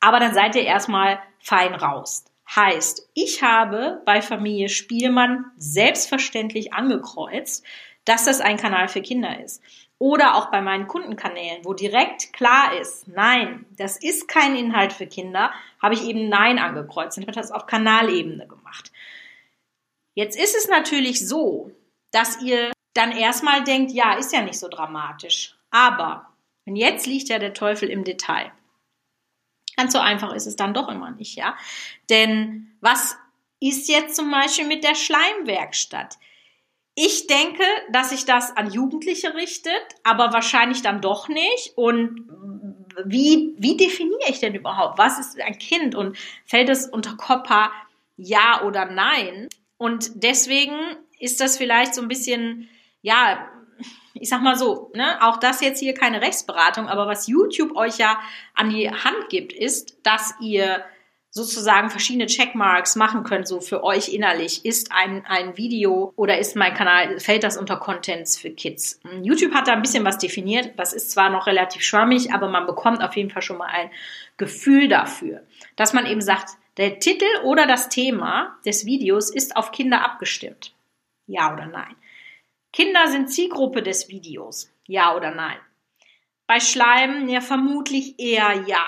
Aber 0.00 0.18
dann 0.18 0.34
seid 0.34 0.56
ihr 0.56 0.64
erstmal 0.64 1.20
fein 1.38 1.74
raus. 1.74 2.24
Heißt, 2.54 3.10
ich 3.14 3.42
habe 3.42 4.02
bei 4.04 4.22
Familie 4.22 4.68
Spielmann 4.68 5.46
selbstverständlich 5.56 6.72
angekreuzt, 6.72 7.64
dass 8.04 8.24
das 8.24 8.40
ein 8.40 8.56
Kanal 8.56 8.88
für 8.88 9.02
Kinder 9.02 9.40
ist. 9.42 9.62
Oder 9.98 10.34
auch 10.34 10.50
bei 10.50 10.60
meinen 10.60 10.88
Kundenkanälen, 10.88 11.64
wo 11.64 11.72
direkt 11.72 12.32
klar 12.32 12.78
ist, 12.78 13.08
nein, 13.08 13.64
das 13.76 13.96
ist 13.96 14.28
kein 14.28 14.56
Inhalt 14.56 14.92
für 14.92 15.06
Kinder, 15.06 15.52
habe 15.80 15.94
ich 15.94 16.04
eben 16.04 16.28
Nein 16.28 16.58
angekreuzt 16.58 17.16
und 17.16 17.24
habe 17.24 17.32
das 17.32 17.52
auf 17.52 17.66
Kanalebene 17.66 18.46
gemacht. 18.46 18.92
Jetzt 20.14 20.38
ist 20.38 20.56
es 20.56 20.68
natürlich 20.68 21.26
so, 21.26 21.70
dass 22.10 22.40
ihr 22.42 22.72
dann 22.92 23.12
erstmal 23.12 23.64
denkt, 23.64 23.92
ja, 23.92 24.14
ist 24.14 24.32
ja 24.32 24.42
nicht 24.42 24.58
so 24.58 24.68
dramatisch. 24.68 25.56
Aber, 25.70 26.28
und 26.66 26.76
jetzt 26.76 27.06
liegt 27.06 27.28
ja 27.28 27.38
der 27.38 27.54
Teufel 27.54 27.90
im 27.90 28.04
Detail. 28.04 28.52
Ganz 29.76 29.92
so 29.92 29.98
einfach 29.98 30.32
ist 30.32 30.46
es 30.46 30.54
dann 30.54 30.74
doch 30.74 30.88
immer 30.88 31.10
nicht, 31.10 31.36
ja. 31.36 31.56
Denn 32.08 32.76
was 32.80 33.16
ist 33.58 33.88
jetzt 33.88 34.14
zum 34.14 34.30
Beispiel 34.30 34.66
mit 34.66 34.84
der 34.84 34.94
Schleimwerkstatt? 34.94 36.18
Ich 36.94 37.26
denke, 37.26 37.64
dass 37.90 38.10
sich 38.10 38.24
das 38.24 38.56
an 38.56 38.70
Jugendliche 38.70 39.34
richtet, 39.34 39.82
aber 40.04 40.32
wahrscheinlich 40.32 40.82
dann 40.82 41.00
doch 41.00 41.28
nicht. 41.28 41.72
Und 41.76 42.28
wie, 43.04 43.54
wie 43.58 43.76
definiere 43.76 44.28
ich 44.28 44.38
denn 44.38 44.54
überhaupt? 44.54 44.98
Was 44.98 45.18
ist 45.18 45.40
ein 45.40 45.58
Kind? 45.58 45.94
Und 45.94 46.16
fällt 46.46 46.68
es 46.68 46.86
unter 46.86 47.16
COPPA 47.16 47.72
ja 48.16 48.62
oder 48.62 48.84
nein? 48.86 49.48
Und 49.76 50.22
deswegen 50.22 50.76
ist 51.18 51.40
das 51.40 51.56
vielleicht 51.56 51.94
so 51.94 52.02
ein 52.02 52.08
bisschen, 52.08 52.68
ja, 53.02 53.48
ich 54.14 54.28
sag 54.28 54.42
mal 54.42 54.56
so, 54.56 54.92
ne, 54.94 55.18
auch 55.20 55.38
das 55.38 55.60
jetzt 55.60 55.80
hier 55.80 55.94
keine 55.94 56.22
Rechtsberatung, 56.22 56.88
aber 56.88 57.08
was 57.08 57.26
YouTube 57.26 57.76
euch 57.76 57.98
ja 57.98 58.20
an 58.54 58.70
die 58.70 58.88
Hand 58.88 59.28
gibt, 59.28 59.52
ist, 59.52 59.98
dass 60.04 60.34
ihr 60.40 60.84
sozusagen 61.34 61.90
verschiedene 61.90 62.26
Checkmarks 62.26 62.94
machen 62.94 63.24
könnt, 63.24 63.48
so 63.48 63.60
für 63.60 63.82
euch 63.82 64.08
innerlich. 64.08 64.64
Ist 64.64 64.92
ein, 64.92 65.26
ein 65.26 65.56
Video 65.56 66.12
oder 66.14 66.38
ist 66.38 66.54
mein 66.54 66.72
Kanal, 66.72 67.18
fällt 67.18 67.42
das 67.42 67.56
unter 67.56 67.76
Contents 67.76 68.38
für 68.38 68.50
Kids? 68.50 69.00
YouTube 69.20 69.52
hat 69.52 69.66
da 69.66 69.72
ein 69.72 69.82
bisschen 69.82 70.04
was 70.04 70.18
definiert. 70.18 70.72
Das 70.76 70.92
ist 70.92 71.10
zwar 71.10 71.30
noch 71.30 71.48
relativ 71.48 71.82
schwammig, 71.82 72.32
aber 72.32 72.48
man 72.48 72.66
bekommt 72.66 73.02
auf 73.02 73.16
jeden 73.16 73.30
Fall 73.30 73.42
schon 73.42 73.58
mal 73.58 73.66
ein 73.66 73.90
Gefühl 74.36 74.86
dafür, 74.86 75.42
dass 75.74 75.92
man 75.92 76.06
eben 76.06 76.22
sagt, 76.22 76.50
der 76.76 77.00
Titel 77.00 77.26
oder 77.42 77.66
das 77.66 77.88
Thema 77.88 78.56
des 78.64 78.86
Videos 78.86 79.28
ist 79.30 79.56
auf 79.56 79.72
Kinder 79.72 80.04
abgestimmt. 80.04 80.72
Ja 81.26 81.52
oder 81.52 81.66
nein? 81.66 81.96
Kinder 82.72 83.08
sind 83.08 83.30
Zielgruppe 83.30 83.82
des 83.82 84.08
Videos. 84.08 84.70
Ja 84.86 85.16
oder 85.16 85.34
nein? 85.34 85.58
Bei 86.46 86.60
Schleim 86.60 87.28
ja 87.28 87.40
vermutlich 87.40 88.18
eher 88.18 88.64
ja. 88.66 88.84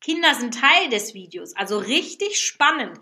Kinder 0.00 0.34
sind 0.34 0.58
Teil 0.58 0.88
des 0.90 1.14
Videos, 1.14 1.54
also 1.56 1.78
richtig 1.78 2.40
spannend. 2.40 2.98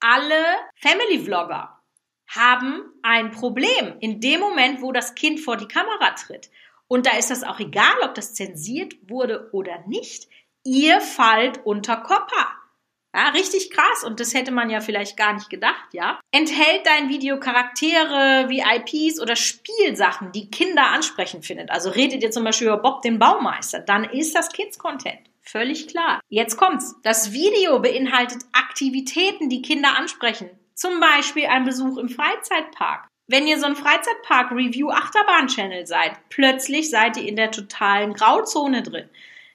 Alle 0.00 0.44
Family 0.76 1.18
Vlogger 1.18 1.80
haben 2.28 2.82
ein 3.02 3.30
Problem 3.30 3.96
in 4.00 4.20
dem 4.20 4.40
Moment, 4.40 4.82
wo 4.82 4.92
das 4.92 5.14
Kind 5.14 5.40
vor 5.40 5.56
die 5.56 5.68
Kamera 5.68 6.10
tritt. 6.10 6.50
Und 6.86 7.06
da 7.06 7.16
ist 7.16 7.30
das 7.30 7.44
auch 7.44 7.60
egal, 7.60 7.94
ob 8.02 8.14
das 8.14 8.34
zensiert 8.34 8.94
wurde 9.08 9.48
oder 9.52 9.84
nicht. 9.86 10.28
Ihr 10.64 11.00
fallt 11.00 11.64
unter 11.64 11.96
Kopper. 11.96 12.48
Ja, 13.14 13.28
richtig 13.28 13.70
krass 13.70 14.02
und 14.04 14.18
das 14.18 14.34
hätte 14.34 14.50
man 14.50 14.70
ja 14.70 14.80
vielleicht 14.80 15.16
gar 15.16 15.34
nicht 15.34 15.48
gedacht, 15.48 15.86
ja. 15.92 16.18
Enthält 16.32 16.84
dein 16.84 17.08
Video 17.08 17.38
Charaktere, 17.38 18.48
VIPs 18.48 19.20
oder 19.20 19.36
Spielsachen, 19.36 20.32
die 20.32 20.50
Kinder 20.50 20.88
ansprechend 20.88 21.46
findet? 21.46 21.70
Also 21.70 21.90
redet 21.90 22.24
ihr 22.24 22.32
zum 22.32 22.42
Beispiel 22.42 22.66
über 22.66 22.78
Bob 22.78 23.02
den 23.02 23.20
Baumeister, 23.20 23.78
dann 23.78 24.02
ist 24.02 24.34
das 24.34 24.50
Kids-Content. 24.50 25.20
Völlig 25.42 25.86
klar. 25.86 26.18
Jetzt 26.28 26.56
kommt's. 26.56 26.96
Das 27.02 27.32
Video 27.32 27.78
beinhaltet 27.78 28.42
Aktivitäten, 28.52 29.48
die 29.48 29.62
Kinder 29.62 29.96
ansprechen. 29.96 30.50
Zum 30.74 30.98
Beispiel 30.98 31.46
ein 31.46 31.64
Besuch 31.64 31.98
im 31.98 32.08
Freizeitpark. 32.08 33.06
Wenn 33.28 33.46
ihr 33.46 33.60
so 33.60 33.66
ein 33.66 33.76
Freizeitpark-Review-Achterbahn-Channel 33.76 35.86
seid, 35.86 36.14
plötzlich 36.30 36.90
seid 36.90 37.16
ihr 37.16 37.28
in 37.28 37.36
der 37.36 37.52
totalen 37.52 38.14
Grauzone 38.14 38.82
drin. 38.82 39.08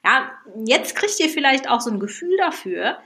Ja, 0.04 0.30
jetzt 0.64 0.96
kriegt 0.96 1.20
ihr 1.20 1.28
vielleicht 1.28 1.68
auch 1.68 1.82
so 1.82 1.90
ein 1.90 2.00
Gefühl 2.00 2.38
dafür, 2.38 2.98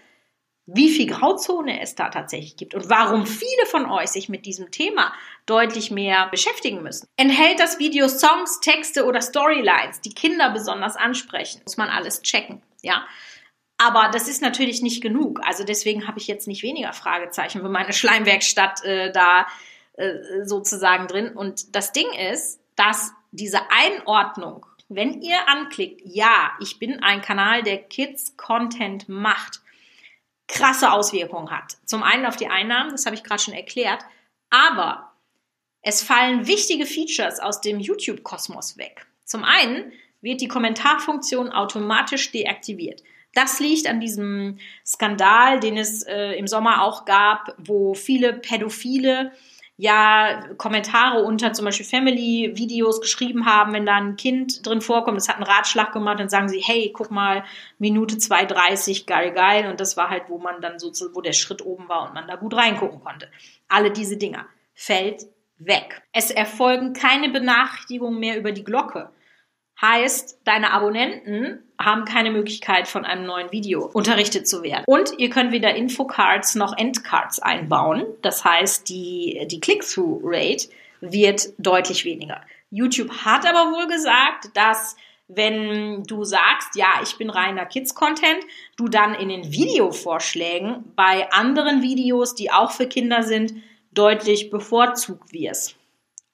wie 0.66 0.90
viel 0.90 1.06
Grauzone 1.06 1.80
es 1.80 1.94
da 1.94 2.08
tatsächlich 2.08 2.56
gibt 2.56 2.74
und 2.74 2.88
warum 2.88 3.26
viele 3.26 3.66
von 3.66 3.90
euch 3.90 4.08
sich 4.08 4.28
mit 4.28 4.46
diesem 4.46 4.70
Thema 4.70 5.12
deutlich 5.44 5.90
mehr 5.90 6.28
beschäftigen 6.28 6.82
müssen. 6.82 7.06
Enthält 7.16 7.60
das 7.60 7.78
Video 7.78 8.08
Songs, 8.08 8.60
Texte 8.60 9.04
oder 9.04 9.20
Storylines, 9.20 10.00
die 10.00 10.14
Kinder 10.14 10.50
besonders 10.50 10.96
ansprechen? 10.96 11.60
Muss 11.64 11.76
man 11.76 11.90
alles 11.90 12.22
checken, 12.22 12.62
ja. 12.82 13.04
Aber 13.76 14.08
das 14.12 14.28
ist 14.28 14.40
natürlich 14.40 14.82
nicht 14.82 15.02
genug. 15.02 15.40
Also 15.44 15.64
deswegen 15.64 16.06
habe 16.06 16.18
ich 16.18 16.28
jetzt 16.28 16.46
nicht 16.46 16.62
weniger 16.62 16.92
Fragezeichen 16.92 17.60
für 17.60 17.68
meine 17.68 17.92
Schleimwerkstatt 17.92 18.84
äh, 18.84 19.12
da 19.12 19.46
äh, 19.94 20.44
sozusagen 20.44 21.08
drin. 21.08 21.36
Und 21.36 21.74
das 21.74 21.92
Ding 21.92 22.06
ist, 22.30 22.60
dass 22.76 23.12
diese 23.32 23.58
Einordnung, 23.70 24.64
wenn 24.88 25.20
ihr 25.20 25.48
anklickt, 25.48 26.02
ja, 26.04 26.52
ich 26.60 26.78
bin 26.78 27.02
ein 27.02 27.20
Kanal, 27.20 27.62
der 27.62 27.78
Kids 27.78 28.36
Content 28.36 29.08
macht, 29.08 29.60
krasse 30.48 30.92
Auswirkungen 30.92 31.50
hat. 31.50 31.76
Zum 31.84 32.02
einen 32.02 32.26
auf 32.26 32.36
die 32.36 32.48
Einnahmen, 32.48 32.90
das 32.90 33.06
habe 33.06 33.16
ich 33.16 33.24
gerade 33.24 33.42
schon 33.42 33.54
erklärt, 33.54 34.04
aber 34.50 35.12
es 35.82 36.02
fallen 36.02 36.46
wichtige 36.46 36.86
Features 36.86 37.40
aus 37.40 37.60
dem 37.60 37.80
YouTube-Kosmos 37.80 38.78
weg. 38.78 39.06
Zum 39.24 39.44
einen 39.44 39.92
wird 40.20 40.40
die 40.40 40.48
Kommentarfunktion 40.48 41.50
automatisch 41.50 42.32
deaktiviert. 42.32 43.02
Das 43.34 43.60
liegt 43.60 43.86
an 43.88 44.00
diesem 44.00 44.58
Skandal, 44.86 45.60
den 45.60 45.76
es 45.76 46.02
äh, 46.04 46.32
im 46.32 46.46
Sommer 46.46 46.82
auch 46.82 47.04
gab, 47.04 47.54
wo 47.58 47.94
viele 47.94 48.32
Pädophile 48.32 49.32
ja 49.76 50.40
Kommentare 50.56 51.22
unter 51.24 51.52
zum 51.52 51.64
Beispiel 51.64 51.86
Family-Videos 51.86 53.00
geschrieben 53.00 53.46
haben, 53.46 53.72
wenn 53.72 53.86
da 53.86 53.96
ein 53.96 54.16
Kind 54.16 54.64
drin 54.66 54.80
vorkommt, 54.80 55.18
es 55.18 55.28
hat 55.28 55.36
einen 55.36 55.44
Ratschlag 55.44 55.92
gemacht, 55.92 56.20
dann 56.20 56.28
sagen 56.28 56.48
sie, 56.48 56.60
hey, 56.60 56.92
guck 56.94 57.10
mal, 57.10 57.44
Minute 57.78 58.16
2,30, 58.16 59.06
geil, 59.06 59.32
geil. 59.32 59.68
Und 59.68 59.80
das 59.80 59.96
war 59.96 60.10
halt, 60.10 60.24
wo 60.28 60.38
man 60.38 60.60
dann 60.60 60.78
so, 60.78 60.92
wo 61.14 61.20
der 61.20 61.32
Schritt 61.32 61.64
oben 61.64 61.88
war 61.88 62.06
und 62.06 62.14
man 62.14 62.28
da 62.28 62.36
gut 62.36 62.54
reingucken 62.54 63.02
konnte. 63.02 63.28
Alle 63.68 63.90
diese 63.90 64.16
Dinger. 64.16 64.46
Fällt 64.74 65.26
weg. 65.58 66.02
Es 66.12 66.30
erfolgen 66.30 66.92
keine 66.92 67.28
Benachrichtigungen 67.28 68.18
mehr 68.18 68.38
über 68.38 68.52
die 68.52 68.64
Glocke. 68.64 69.10
Heißt, 69.84 70.38
deine 70.44 70.72
Abonnenten 70.72 71.62
haben 71.78 72.06
keine 72.06 72.30
Möglichkeit, 72.30 72.88
von 72.88 73.04
einem 73.04 73.26
neuen 73.26 73.52
Video 73.52 73.84
unterrichtet 73.84 74.48
zu 74.48 74.62
werden. 74.62 74.84
Und 74.86 75.18
ihr 75.18 75.28
könnt 75.28 75.52
weder 75.52 75.74
Infocards 75.74 76.54
noch 76.54 76.74
Endcards 76.76 77.38
einbauen. 77.38 78.06
Das 78.22 78.44
heißt, 78.44 78.88
die, 78.88 79.46
die 79.50 79.60
Click-Through-Rate 79.60 80.68
wird 81.00 81.48
deutlich 81.58 82.06
weniger. 82.06 82.40
YouTube 82.70 83.10
hat 83.24 83.46
aber 83.46 83.72
wohl 83.72 83.86
gesagt, 83.86 84.50
dass 84.54 84.96
wenn 85.28 86.02
du 86.04 86.24
sagst, 86.24 86.76
ja, 86.76 87.00
ich 87.02 87.18
bin 87.18 87.28
reiner 87.28 87.66
Kids-Content, 87.66 88.40
du 88.76 88.88
dann 88.88 89.14
in 89.14 89.28
den 89.28 89.52
Videovorschlägen 89.52 90.92
bei 90.96 91.30
anderen 91.30 91.82
Videos, 91.82 92.34
die 92.34 92.50
auch 92.50 92.70
für 92.70 92.86
Kinder 92.86 93.22
sind, 93.22 93.52
deutlich 93.92 94.48
bevorzugt 94.48 95.32
wirst. 95.32 95.76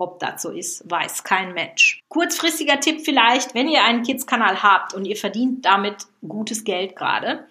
Ob 0.00 0.18
das 0.18 0.40
so 0.40 0.48
ist, 0.48 0.90
weiß 0.90 1.24
kein 1.24 1.52
Mensch. 1.52 2.00
Kurzfristiger 2.08 2.80
Tipp 2.80 3.02
vielleicht, 3.04 3.54
wenn 3.54 3.68
ihr 3.68 3.84
einen 3.84 4.02
Kids-Kanal 4.02 4.62
habt 4.62 4.94
und 4.94 5.04
ihr 5.04 5.14
verdient 5.14 5.66
damit 5.66 6.06
gutes 6.26 6.64
Geld 6.64 6.96
gerade, 6.96 7.46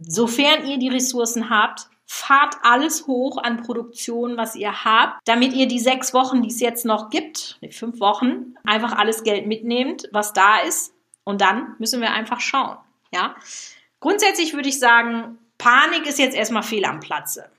sofern 0.00 0.66
ihr 0.66 0.78
die 0.78 0.88
Ressourcen 0.88 1.50
habt, 1.50 1.90
fahrt 2.06 2.56
alles 2.62 3.06
hoch 3.06 3.36
an 3.36 3.62
Produktion, 3.62 4.38
was 4.38 4.56
ihr 4.56 4.82
habt, 4.86 5.20
damit 5.26 5.52
ihr 5.52 5.68
die 5.68 5.78
sechs 5.78 6.14
Wochen, 6.14 6.40
die 6.40 6.48
es 6.48 6.58
jetzt 6.58 6.86
noch 6.86 7.10
gibt, 7.10 7.58
die 7.60 7.70
fünf 7.70 8.00
Wochen, 8.00 8.54
einfach 8.64 8.92
alles 8.92 9.22
Geld 9.22 9.46
mitnehmt, 9.46 10.08
was 10.10 10.32
da 10.32 10.60
ist. 10.60 10.94
Und 11.24 11.42
dann 11.42 11.74
müssen 11.78 12.00
wir 12.00 12.12
einfach 12.12 12.40
schauen. 12.40 12.78
Ja. 13.12 13.36
Grundsätzlich 14.00 14.54
würde 14.54 14.70
ich 14.70 14.78
sagen, 14.78 15.36
Panik 15.58 16.06
ist 16.06 16.18
jetzt 16.18 16.34
erstmal 16.34 16.62
fehl 16.62 16.86
am 16.86 17.00
Platze. 17.00 17.50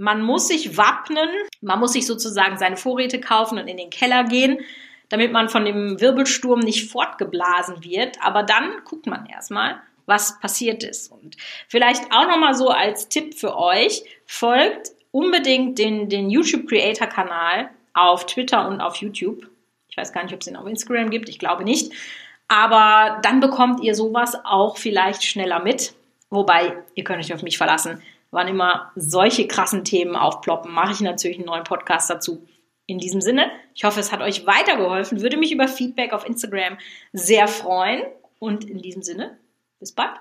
Man 0.00 0.22
muss 0.22 0.48
sich 0.48 0.78
wappnen, 0.78 1.28
man 1.60 1.78
muss 1.78 1.92
sich 1.92 2.06
sozusagen 2.06 2.56
seine 2.56 2.78
Vorräte 2.78 3.20
kaufen 3.20 3.58
und 3.58 3.68
in 3.68 3.76
den 3.76 3.90
Keller 3.90 4.24
gehen, 4.24 4.60
damit 5.10 5.30
man 5.30 5.50
von 5.50 5.66
dem 5.66 6.00
Wirbelsturm 6.00 6.60
nicht 6.60 6.90
fortgeblasen 6.90 7.84
wird. 7.84 8.16
Aber 8.22 8.42
dann 8.42 8.82
guckt 8.86 9.04
man 9.06 9.26
erstmal, 9.26 9.78
was 10.06 10.40
passiert 10.40 10.84
ist. 10.84 11.12
Und 11.12 11.36
vielleicht 11.68 12.10
auch 12.12 12.26
nochmal 12.26 12.54
so 12.54 12.70
als 12.70 13.10
Tipp 13.10 13.34
für 13.34 13.58
euch, 13.58 14.02
folgt 14.24 14.92
unbedingt 15.10 15.78
den, 15.78 16.08
den 16.08 16.30
YouTube 16.30 16.66
Creator 16.66 17.06
Kanal 17.06 17.68
auf 17.92 18.24
Twitter 18.24 18.66
und 18.68 18.80
auf 18.80 18.96
YouTube. 18.96 19.50
Ich 19.90 19.98
weiß 19.98 20.14
gar 20.14 20.22
nicht, 20.22 20.32
ob 20.32 20.40
es 20.40 20.46
den 20.46 20.56
auf 20.56 20.66
Instagram 20.66 21.10
gibt, 21.10 21.28
ich 21.28 21.38
glaube 21.38 21.62
nicht. 21.62 21.92
Aber 22.48 23.20
dann 23.20 23.40
bekommt 23.40 23.82
ihr 23.82 23.94
sowas 23.94 24.34
auch 24.44 24.78
vielleicht 24.78 25.24
schneller 25.24 25.60
mit. 25.60 25.92
Wobei, 26.30 26.78
ihr 26.94 27.04
könnt 27.04 27.22
euch 27.22 27.34
auf 27.34 27.42
mich 27.42 27.58
verlassen. 27.58 28.02
Wann 28.30 28.48
immer 28.48 28.92
solche 28.94 29.46
krassen 29.48 29.84
Themen 29.84 30.16
aufploppen, 30.16 30.72
mache 30.72 30.92
ich 30.92 31.00
natürlich 31.00 31.38
einen 31.38 31.46
neuen 31.46 31.64
Podcast 31.64 32.08
dazu. 32.08 32.46
In 32.86 32.98
diesem 32.98 33.20
Sinne, 33.20 33.50
ich 33.74 33.84
hoffe, 33.84 34.00
es 34.00 34.12
hat 34.12 34.20
euch 34.20 34.46
weitergeholfen. 34.46 35.20
Würde 35.20 35.36
mich 35.36 35.52
über 35.52 35.68
Feedback 35.68 36.12
auf 36.12 36.26
Instagram 36.26 36.78
sehr 37.12 37.48
freuen. 37.48 38.02
Und 38.38 38.64
in 38.64 38.78
diesem 38.78 39.02
Sinne, 39.02 39.38
bis 39.78 39.92
bald. 39.92 40.18